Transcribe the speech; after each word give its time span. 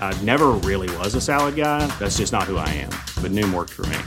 I 0.00 0.12
never 0.24 0.48
really 0.66 0.90
was 0.96 1.14
a 1.14 1.20
salad 1.20 1.54
guy. 1.54 1.86
That's 2.00 2.18
just 2.18 2.32
not 2.32 2.50
who 2.50 2.56
I 2.56 2.68
am. 2.82 2.90
But 3.22 3.30
Noom 3.30 3.54
worked 3.54 3.70
for 3.70 3.86
me. 3.86 3.98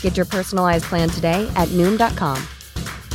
Get 0.00 0.16
your 0.16 0.24
personalized 0.24 0.84
plan 0.84 1.10
today 1.10 1.46
at 1.54 1.68
Noom.com. 1.76 2.42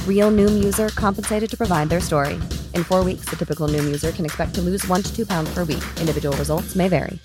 Real 0.06 0.30
Noom 0.30 0.64
user 0.64 0.90
compensated 0.90 1.50
to 1.50 1.58
provide 1.58 1.90
their 1.90 2.00
story. 2.02 2.36
In 2.76 2.84
four 2.84 3.04
weeks, 3.04 3.26
the 3.26 3.36
typical 3.36 3.68
Noom 3.68 3.86
user 3.86 4.12
can 4.12 4.26
expect 4.26 4.54
to 4.54 4.62
lose 4.62 4.88
one 4.88 5.02
to 5.02 5.10
two 5.16 5.26
pounds 5.26 5.50
per 5.56 5.64
week. 5.64 5.84
Individual 6.00 6.38
results 6.38 6.76
may 6.76 6.88
vary. 6.88 7.20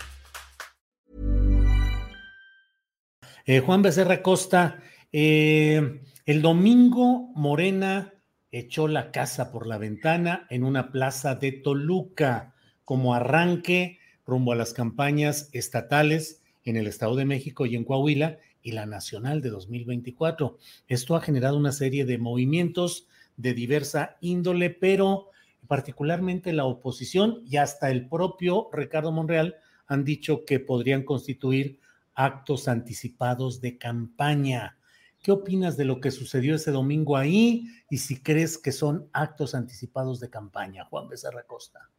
Eh, 3.48 3.61
Juan 3.61 3.80
Becerra 3.80 4.22
Costa, 4.22 4.83
eh, 5.12 6.00
el 6.27 6.42
domingo 6.42 7.30
Morena 7.36 8.12
echó 8.50 8.89
la 8.89 9.12
casa 9.12 9.52
por 9.52 9.69
la 9.69 9.78
ventana 9.78 10.48
en 10.50 10.64
una 10.64 10.91
plaza 10.91 11.36
de 11.36 11.52
Toluca 11.52 12.55
como 12.84 13.14
arranque 13.14 14.00
rumbo 14.27 14.52
a 14.52 14.56
las 14.56 14.72
campañas 14.72 15.48
estatales 15.52 16.42
en 16.64 16.77
el 16.77 16.86
Estado 16.86 17.14
de 17.16 17.24
México 17.24 17.64
y 17.64 17.77
en 17.77 17.84
Coahuila 17.84 18.38
y 18.62 18.72
la 18.72 18.86
nacional 18.86 19.41
de 19.41 19.50
2024. 19.50 20.58
Esto 20.88 21.14
ha 21.14 21.20
generado 21.20 21.56
una 21.56 21.72
serie 21.72 22.05
de 22.05 22.18
movimientos 22.18 23.06
de 23.36 23.55
diversa 23.55 24.16
índole, 24.20 24.70
pero 24.70 25.30
particularmente 25.68 26.52
la 26.52 26.64
oposición 26.64 27.42
y 27.46 27.56
hasta 27.58 27.91
el 27.91 28.08
propio 28.08 28.68
Ricardo 28.72 29.12
Monreal 29.12 29.56
han 29.86 30.05
dicho 30.05 30.44
que 30.44 30.58
podrían 30.58 31.05
constituir 31.05 31.78
actos 32.14 32.66
anticipados 32.66 33.61
de 33.61 33.78
campaña. 33.78 34.78
¿Qué 35.22 35.33
opinas 35.33 35.77
de 35.77 35.84
lo 35.84 36.00
que 36.00 36.11
sucedió 36.11 36.55
ese 36.56 36.70
domingo 36.70 37.16
ahí 37.16 37.68
y 37.90 37.98
si 37.98 38.20
crees 38.20 38.58
que 38.58 38.72
son 38.72 39.08
actos 39.12 39.55
anticipados 39.55 40.18
de 40.18 40.30
campaña, 40.30 40.84
Juan 40.86 41.08
Becerra 41.08 41.44
Costa? 41.44 41.90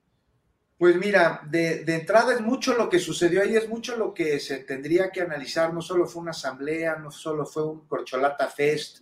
Pues 0.78 0.95
mira, 0.95 1.42
de, 1.50 1.83
entrada 1.88 2.36
es 2.36 2.42
mucho 2.42 2.75
lo 2.75 2.88
que 2.88 3.00
sucedió 3.00 3.42
ahí, 3.42 3.56
es 3.56 3.67
mucho 3.67 3.97
lo 3.97 4.14
que 4.14 4.39
se 4.39 4.59
tendría 4.59 5.09
que 5.09 5.22
analizar. 5.22 5.73
No 5.73 5.81
solo 5.81 6.06
fue 6.06 6.22
una 6.22 6.31
asamblea, 6.31 6.97
no 6.97 7.09
solo 7.09 7.47
fue 7.47 7.66
un 7.66 7.88
corcholata 7.88 8.47
fest, 8.47 9.00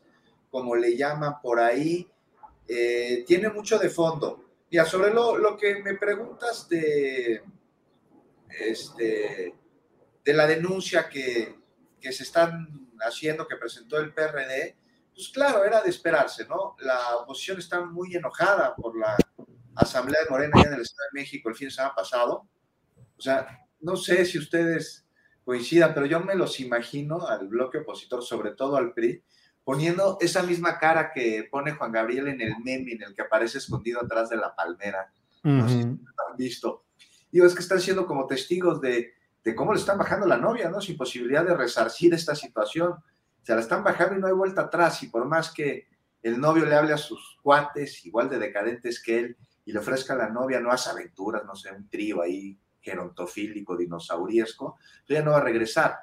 como 0.50 0.76
le 0.76 0.96
llaman 0.96 1.42
por 1.42 1.60
ahí, 1.60 2.10
eh, 2.66 3.26
tiene 3.28 3.50
mucho 3.50 3.78
de 3.78 3.90
fondo. 3.90 4.46
Mira, 4.72 4.86
sobre 4.86 5.14
lo, 5.14 5.38
lo 5.38 5.58
que 5.58 5.84
me 5.84 5.96
preguntas 5.96 6.70
de, 6.70 7.44
este, 8.50 9.54
de 10.24 10.34
la 10.34 10.48
denuncia 10.48 11.10
que, 11.10 11.56
que 12.00 12.14
se 12.14 12.24
están 12.24 12.90
haciendo, 13.02 13.46
que 13.48 13.58
presentó 13.58 13.98
el 13.98 14.14
PRD, 14.14 14.78
pues 15.14 15.30
claro, 15.30 15.66
era 15.66 15.82
de 15.82 15.90
esperarse, 15.90 16.46
¿no? 16.48 16.76
La 16.80 17.18
oposición 17.18 17.60
está 17.60 17.82
muy 17.82 18.16
enojada 18.16 18.76
por 18.76 18.98
la 18.98 19.18
Asamblea 19.76 20.24
de 20.24 20.30
Morena 20.30 20.52
allá 20.56 20.68
en 20.70 20.74
el 20.76 20.82
Estado 20.82 21.10
de 21.12 21.20
México 21.20 21.50
el 21.50 21.56
fin 21.56 21.68
de 21.68 21.74
semana 21.74 21.96
pasado. 21.96 22.48
O 23.18 23.22
sea, 23.22 23.66
no 23.80 23.96
sé 23.96 24.26
si 24.26 24.38
ustedes 24.38 25.06
coincidan, 25.44 25.94
pero 25.94 26.06
yo 26.06 26.20
me 26.20 26.36
los 26.36 26.60
imagino 26.60 27.28
al 27.28 27.48
bloque 27.48 27.80
opositor, 27.80 28.24
sobre 28.24 28.52
todo 28.52 28.78
al 28.78 28.94
PRI, 28.94 29.24
poniendo 29.64 30.18
esa 30.20 30.44
misma 30.44 30.80
cara 30.80 31.12
que 31.14 31.48
pone 31.50 31.74
Juan 31.74 31.92
Gabriel 31.92 32.28
en 32.28 32.42
el 32.42 32.58
meme 32.64 32.94
en 32.94 33.04
el 33.04 33.14
que 33.14 33.22
aparece 33.22 33.60
escondido 33.60 34.02
atrás 34.02 34.30
de 34.30 34.38
la 34.38 34.56
palmera. 34.56 35.12
No 35.44 35.68
sé 35.70 35.76
si 35.76 35.84
lo 35.84 36.32
han 36.32 36.38
visto. 36.38 36.86
Digo, 37.32 37.46
es 37.46 37.54
que 37.54 37.62
están 37.62 37.80
siendo 37.80 38.08
como 38.08 38.26
testigos 38.26 38.82
de, 38.82 39.14
de 39.44 39.56
cómo 39.56 39.74
le 39.74 39.80
están 39.80 39.98
bajando 39.98 40.26
la 40.26 40.38
novia, 40.38 40.70
¿no? 40.70 40.82
Sin 40.82 40.98
posibilidad 40.98 41.46
de 41.46 41.56
resarcir 41.56 42.14
esta 42.14 42.34
situación. 42.34 42.96
Se 43.44 43.54
la 43.54 43.62
están 43.62 43.84
bajando 43.84 44.16
y 44.16 44.20
no 44.20 44.28
hay 44.28 44.34
vuelta 44.34 44.62
atrás. 44.62 45.04
Y 45.04 45.08
por 45.08 45.26
más 45.26 45.52
que 45.52 45.88
el 46.24 46.40
novio 46.40 46.66
le 46.66 46.76
hable 46.76 46.94
a 46.94 46.98
sus 46.98 47.38
cuates, 47.44 48.04
igual 48.08 48.28
de 48.30 48.40
decadentes 48.40 49.02
que 49.02 49.20
él, 49.20 49.38
y 49.66 49.74
le 49.74 49.80
ofrezca 49.80 50.14
a 50.14 50.18
la 50.18 50.30
novia 50.30 50.60
nuevas 50.60 50.88
aventuras, 50.88 51.44
no 51.44 51.56
sé, 51.56 51.72
un 51.72 51.90
trío 51.90 52.22
ahí 52.22 52.58
gerontofílico, 52.80 53.76
dinosauriesco, 53.76 54.78
pues 55.06 55.20
ya 55.20 55.26
no 55.26 55.32
va 55.32 55.38
a 55.38 55.44
regresar. 55.44 55.98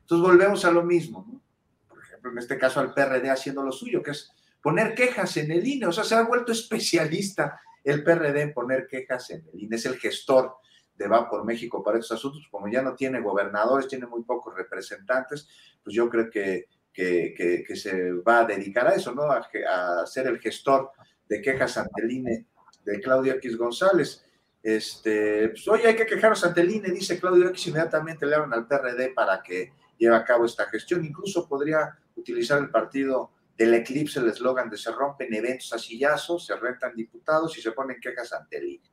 Entonces 0.00 0.26
volvemos 0.26 0.64
a 0.66 0.70
lo 0.70 0.82
mismo, 0.84 1.26
¿no? 1.26 1.40
Por 1.88 2.02
ejemplo, 2.02 2.30
en 2.30 2.38
este 2.38 2.58
caso 2.58 2.78
al 2.78 2.92
PRD 2.92 3.30
haciendo 3.30 3.62
lo 3.62 3.72
suyo, 3.72 4.02
que 4.02 4.10
es 4.10 4.30
poner 4.60 4.94
quejas 4.94 5.36
en 5.38 5.50
el 5.50 5.66
INE, 5.66 5.86
o 5.86 5.92
sea, 5.92 6.04
se 6.04 6.14
ha 6.14 6.22
vuelto 6.22 6.52
especialista 6.52 7.58
el 7.82 8.04
PRD 8.04 8.42
en 8.42 8.52
poner 8.52 8.86
quejas 8.86 9.30
en 9.30 9.46
el 9.52 9.62
INE, 9.62 9.76
es 9.76 9.86
el 9.86 9.96
gestor 9.96 10.56
de 10.94 11.08
Va 11.08 11.28
por 11.28 11.44
México 11.44 11.82
para 11.82 11.98
estos 11.98 12.18
asuntos, 12.18 12.46
como 12.50 12.68
ya 12.68 12.82
no 12.82 12.94
tiene 12.94 13.20
gobernadores, 13.20 13.88
tiene 13.88 14.06
muy 14.06 14.22
pocos 14.24 14.54
representantes, 14.54 15.48
pues 15.82 15.94
yo 15.94 16.08
creo 16.08 16.30
que, 16.30 16.66
que, 16.92 17.34
que, 17.36 17.64
que 17.66 17.76
se 17.76 18.12
va 18.12 18.40
a 18.40 18.44
dedicar 18.44 18.86
a 18.86 18.94
eso, 18.94 19.14
¿no? 19.14 19.24
A, 19.24 19.46
a 19.70 20.06
ser 20.06 20.26
el 20.26 20.38
gestor 20.38 20.90
de 21.28 21.40
quejas 21.40 21.76
ante 21.76 22.02
el 22.02 22.10
INE 22.10 22.46
de 22.86 23.00
Claudio 23.00 23.34
X 23.34 23.56
González. 23.56 24.24
Este, 24.62 25.50
pues, 25.50 25.68
oye, 25.68 25.88
hay 25.88 25.96
que 25.96 26.06
quejarnos 26.06 26.42
ante 26.44 26.60
el 26.60 26.70
INE, 26.70 26.90
dice 26.90 27.20
Claudio 27.20 27.48
X, 27.48 27.66
inmediatamente 27.66 28.24
le 28.24 28.36
hablan 28.36 28.54
al 28.54 28.66
PRD 28.66 29.12
para 29.14 29.42
que 29.42 29.72
lleve 29.98 30.16
a 30.16 30.24
cabo 30.24 30.46
esta 30.46 30.66
gestión. 30.66 31.04
Incluso 31.04 31.48
podría 31.48 31.98
utilizar 32.14 32.58
el 32.58 32.70
partido 32.70 33.32
del 33.56 33.74
eclipse, 33.74 34.20
el 34.20 34.28
eslogan 34.28 34.70
de 34.70 34.76
se 34.76 34.92
rompen 34.92 35.32
eventos 35.34 35.72
a 35.72 35.78
sillazos, 35.78 36.46
se 36.46 36.56
rentan 36.56 36.94
diputados 36.94 37.56
y 37.58 37.60
se 37.60 37.72
ponen 37.72 38.00
quejas 38.00 38.32
ante 38.32 38.58
el 38.58 38.68
INE. 38.68 38.90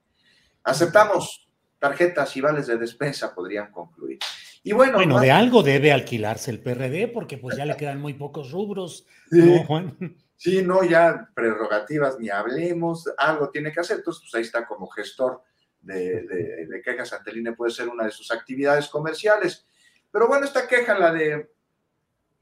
Aceptamos 0.64 1.48
tarjetas 1.80 2.36
y 2.38 2.42
vales 2.42 2.68
de 2.68 2.78
despensa, 2.78 3.34
podrían 3.36 3.72
concluir. 3.72 4.20
Y 4.64 4.72
bueno, 4.72 4.94
bueno 4.94 5.20
de 5.20 5.32
algo 5.32 5.62
debe 5.62 5.92
alquilarse 5.92 6.50
el 6.50 6.62
PRD, 6.62 7.10
porque 7.10 7.38
pues 7.38 7.58
ya 7.58 7.66
le 7.66 7.76
quedan 7.76 8.00
muy 8.00 8.14
pocos 8.14 8.52
rubros, 8.52 9.06
¿no, 9.30 9.66
Juan? 9.66 10.16
Sí, 10.36 10.62
no, 10.62 10.84
ya 10.84 11.30
prerrogativas 11.34 12.20
ni 12.20 12.30
hablemos, 12.30 13.10
algo 13.18 13.50
tiene 13.50 13.72
que 13.72 13.80
hacer. 13.80 13.98
Entonces, 13.98 14.24
pues 14.24 14.36
ahí 14.36 14.42
está 14.42 14.66
como 14.66 14.88
gestor 14.88 15.42
de, 15.82 16.22
de, 16.68 16.82
quejas 16.82 17.14
ante 17.14 17.38
INE, 17.38 17.54
puede 17.54 17.72
ser 17.72 17.90
una 17.90 18.06
de 18.06 18.12
sus 18.12 18.32
actividades 18.32 18.88
comerciales. 18.88 19.66
Pero 20.12 20.28
bueno, 20.28 20.46
esta 20.46 20.68
queja, 20.68 20.98
la 20.98 21.12
de 21.12 21.52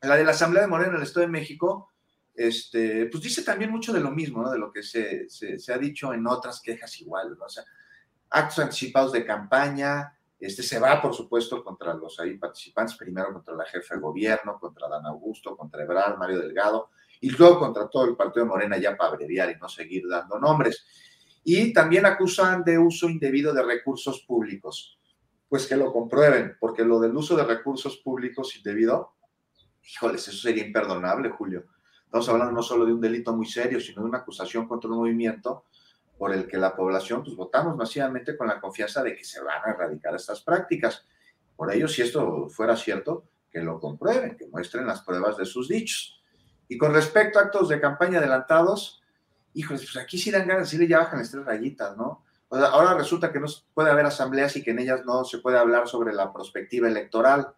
la, 0.01 0.15
de 0.15 0.23
la 0.23 0.31
Asamblea 0.31 0.63
de 0.63 0.67
Morena 0.67 0.91
en 0.91 0.97
el 0.97 1.03
Estado 1.03 1.25
de 1.25 1.31
México, 1.31 1.91
este, 2.33 3.07
pues 3.07 3.23
dice 3.23 3.43
también 3.43 3.71
mucho 3.71 3.93
de 3.93 3.99
lo 3.99 4.11
mismo, 4.11 4.41
¿no? 4.41 4.51
De 4.51 4.57
lo 4.57 4.71
que 4.71 4.83
se, 4.83 5.29
se, 5.29 5.59
se 5.59 5.73
ha 5.73 5.77
dicho 5.77 6.13
en 6.13 6.25
otras 6.25 6.61
quejas 6.61 6.99
iguales, 7.01 7.37
¿no? 7.37 7.45
O 7.45 7.49
sea, 7.49 7.63
actos 8.29 8.59
anticipados 8.59 9.11
de 9.11 9.25
campaña, 9.25 10.17
este 10.39 10.63
se 10.63 10.79
va, 10.79 11.01
por 11.01 11.13
supuesto, 11.13 11.63
contra 11.63 11.93
los 11.93 12.19
ahí 12.19 12.37
participantes, 12.37 12.95
primero 12.95 13.31
contra 13.31 13.53
la 13.53 13.65
jefa 13.65 13.95
de 13.95 14.01
gobierno, 14.01 14.59
contra 14.59 14.87
Dan 14.89 15.05
Augusto, 15.05 15.55
contra 15.55 15.83
Ebrard, 15.83 16.17
Mario 16.17 16.39
Delgado, 16.39 16.89
y 17.21 17.29
luego 17.29 17.59
contra 17.59 17.87
todo 17.87 18.05
el 18.05 18.15
partido 18.15 18.45
de 18.45 18.49
Morena 18.49 18.77
ya 18.77 18.97
para 18.97 19.11
abreviar 19.11 19.51
y 19.51 19.59
no 19.59 19.69
seguir 19.69 20.07
dando 20.09 20.39
nombres. 20.39 20.85
Y 21.43 21.71
también 21.71 22.05
acusan 22.05 22.63
de 22.63 22.77
uso 22.77 23.09
indebido 23.09 23.53
de 23.53 23.63
recursos 23.63 24.21
públicos. 24.27 24.99
Pues 25.47 25.67
que 25.67 25.75
lo 25.75 25.91
comprueben, 25.93 26.57
porque 26.59 26.83
lo 26.83 26.99
del 26.99 27.15
uso 27.15 27.35
de 27.35 27.43
recursos 27.43 27.97
públicos 27.97 28.55
indebido, 28.55 29.13
híjoles, 29.83 30.27
eso 30.27 30.37
sería 30.37 30.65
imperdonable, 30.65 31.29
Julio. 31.29 31.65
Estamos 32.05 32.27
hablando 32.29 32.53
no 32.53 32.63
solo 32.63 32.85
de 32.85 32.93
un 32.93 33.01
delito 33.01 33.35
muy 33.35 33.45
serio, 33.45 33.79
sino 33.79 34.01
de 34.01 34.09
una 34.09 34.19
acusación 34.19 34.67
contra 34.67 34.89
un 34.89 34.97
movimiento 34.97 35.65
por 36.17 36.33
el 36.33 36.47
que 36.47 36.57
la 36.57 36.75
población, 36.75 37.23
pues 37.23 37.35
votamos 37.35 37.75
masivamente 37.75 38.37
con 38.37 38.47
la 38.47 38.59
confianza 38.59 39.03
de 39.03 39.15
que 39.15 39.23
se 39.23 39.41
van 39.41 39.61
a 39.65 39.71
erradicar 39.71 40.15
estas 40.15 40.41
prácticas. 40.41 41.05
Por 41.55 41.73
ello, 41.73 41.87
si 41.87 42.01
esto 42.01 42.47
fuera 42.49 42.75
cierto, 42.75 43.25
que 43.49 43.59
lo 43.59 43.79
comprueben, 43.79 44.37
que 44.37 44.47
muestren 44.47 44.87
las 44.87 45.01
pruebas 45.01 45.37
de 45.37 45.45
sus 45.45 45.67
dichos. 45.67 46.20
Y 46.71 46.77
con 46.77 46.93
respecto 46.93 47.37
a 47.37 47.41
actos 47.41 47.67
de 47.67 47.81
campaña 47.81 48.19
adelantados, 48.19 49.03
híjoles, 49.53 49.81
pues 49.81 50.01
aquí 50.01 50.17
sí 50.17 50.31
dan 50.31 50.47
ganas, 50.47 50.69
sí 50.69 50.77
le 50.77 50.87
ya 50.87 50.99
bajan 50.99 51.19
las 51.19 51.29
tres 51.29 51.43
rayitas, 51.43 51.97
¿no? 51.97 52.23
Ahora 52.49 52.93
resulta 52.93 53.29
que 53.29 53.41
no 53.41 53.47
puede 53.73 53.91
haber 53.91 54.05
asambleas 54.05 54.55
y 54.55 54.63
que 54.63 54.71
en 54.71 54.79
ellas 54.79 55.01
no 55.05 55.25
se 55.25 55.39
puede 55.39 55.57
hablar 55.57 55.89
sobre 55.89 56.13
la 56.13 56.31
perspectiva 56.31 56.87
electoral. 56.87 57.49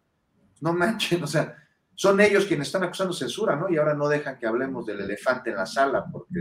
No 0.61 0.73
manchen, 0.73 1.21
o 1.23 1.27
sea, 1.27 1.55
son 1.93 2.21
ellos 2.21 2.47
quienes 2.47 2.69
están 2.69 2.85
acusando 2.85 3.13
censura, 3.13 3.55
¿no? 3.55 3.69
Y 3.69 3.77
ahora 3.77 3.93
no 3.93 4.07
dejan 4.07 4.39
que 4.39 4.47
hablemos 4.47 4.83
del 4.87 5.01
elefante 5.01 5.51
en 5.51 5.57
la 5.57 5.67
sala 5.67 6.07
porque 6.11 6.39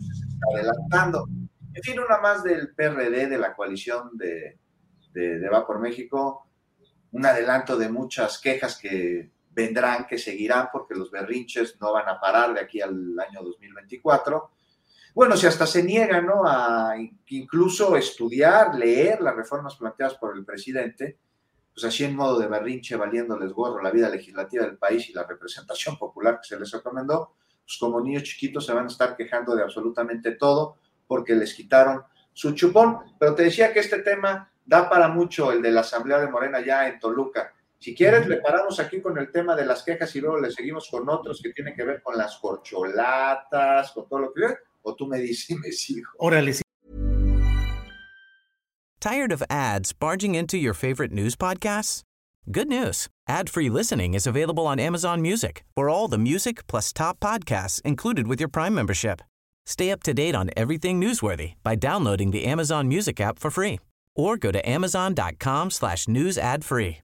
se 0.00 0.34
está 0.34 0.46
adelantando. 0.52 1.28
En 1.74 1.82
fin, 1.84 2.00
una 2.00 2.18
más 2.18 2.42
del 2.42 2.74
PRD, 2.74 3.28
de 3.28 3.38
la 3.38 3.54
coalición 3.54 4.10
de, 4.14 4.58
de, 5.12 5.48
Va 5.48 5.64
por 5.64 5.78
México, 5.78 6.48
un 7.12 7.24
adelanto 7.24 7.76
de 7.76 7.88
muchas 7.88 8.40
quejas 8.40 8.76
que 8.76 9.30
vendrán, 9.54 10.06
que 10.06 10.18
seguirán, 10.18 10.68
porque 10.72 10.94
los 10.94 11.10
berrinches 11.10 11.80
no 11.80 11.92
van 11.92 12.08
a 12.08 12.20
parar 12.20 12.54
de 12.54 12.60
aquí 12.60 12.80
al 12.80 13.18
año 13.18 13.42
2024. 13.42 14.50
Bueno, 15.14 15.36
si 15.36 15.46
hasta 15.46 15.66
se 15.66 15.82
niegan 15.82 16.26
¿no? 16.26 16.42
a 16.44 16.94
incluso 17.28 17.96
estudiar, 17.96 18.74
leer 18.74 19.20
las 19.20 19.36
reformas 19.36 19.76
planteadas 19.76 20.14
por 20.14 20.36
el 20.36 20.44
presidente, 20.44 21.18
pues 21.72 21.84
así 21.84 22.04
en 22.04 22.16
modo 22.16 22.38
de 22.38 22.48
berrinche, 22.48 22.96
valiéndoles 22.96 23.52
gorro 23.52 23.80
la 23.82 23.90
vida 23.90 24.08
legislativa 24.08 24.64
del 24.64 24.76
país 24.76 25.08
y 25.08 25.12
la 25.12 25.24
representación 25.24 25.96
popular 25.96 26.40
que 26.40 26.48
se 26.48 26.58
les 26.58 26.70
recomendó, 26.70 27.34
pues 27.64 27.78
como 27.78 28.00
niños 28.00 28.24
chiquitos 28.24 28.66
se 28.66 28.72
van 28.72 28.84
a 28.84 28.88
estar 28.88 29.16
quejando 29.16 29.54
de 29.54 29.62
absolutamente 29.62 30.32
todo 30.32 30.78
porque 31.06 31.34
les 31.34 31.54
quitaron 31.54 32.02
su 32.32 32.52
chupón. 32.52 32.98
Pero 33.18 33.34
te 33.34 33.44
decía 33.44 33.72
que 33.72 33.80
este 33.80 34.00
tema 34.00 34.50
da 34.64 34.88
para 34.88 35.08
mucho, 35.08 35.52
el 35.52 35.62
de 35.62 35.70
la 35.70 35.80
Asamblea 35.82 36.18
de 36.18 36.28
Morena 36.28 36.60
ya 36.60 36.88
en 36.88 36.98
Toluca. 36.98 37.53
Si 37.84 37.94
quieres, 37.94 38.26
le 38.26 38.38
paramos 38.38 38.80
aquí 38.80 39.02
con 39.02 39.18
el 39.18 39.30
tema 39.30 39.54
de 39.54 39.66
las 39.66 39.82
quejas 39.82 40.16
y 40.16 40.20
luego 40.22 40.40
le 40.40 40.50
seguimos 40.50 40.88
con 40.90 41.06
otros 41.06 41.42
que 41.42 41.52
tienen 41.52 41.76
que 41.76 41.84
ver 41.84 42.00
con 42.02 42.16
las 42.16 42.38
corcholatas, 42.38 43.92
con 43.92 44.08
todo 44.08 44.20
lo 44.20 44.32
que... 44.32 44.40
O 44.84 44.94
tú 44.94 45.06
me 45.06 45.18
dices 45.18 45.50
y 45.50 45.56
me 45.56 45.70
sigo. 45.70 46.10
Órale, 46.18 46.54
sí. 46.54 46.62
Tired 49.00 49.32
of 49.32 49.42
ads 49.50 49.92
barging 49.92 50.34
into 50.34 50.56
your 50.56 50.72
favorite 50.72 51.12
news 51.12 51.36
podcasts? 51.36 52.00
Good 52.50 52.68
news. 52.68 53.08
Ad-free 53.28 53.68
listening 53.68 54.14
is 54.14 54.26
available 54.26 54.66
on 54.66 54.80
Amazon 54.80 55.20
Music 55.20 55.62
for 55.74 55.90
all 55.90 56.08
the 56.08 56.16
music 56.16 56.66
plus 56.66 56.90
top 56.90 57.20
podcasts 57.20 57.82
included 57.82 58.26
with 58.26 58.40
your 58.40 58.48
Prime 58.48 58.74
membership. 58.74 59.20
Stay 59.66 59.90
up 59.90 60.02
to 60.04 60.14
date 60.14 60.34
on 60.34 60.48
everything 60.56 60.98
newsworthy 60.98 61.52
by 61.62 61.74
downloading 61.74 62.30
the 62.30 62.46
Amazon 62.46 62.88
Music 62.88 63.20
app 63.20 63.38
for 63.38 63.50
free 63.50 63.78
or 64.16 64.38
go 64.38 64.50
to 64.50 64.66
amazon.com 64.66 65.70
slash 65.70 66.08
news 66.08 66.38
ad 66.38 66.64
free. 66.64 67.03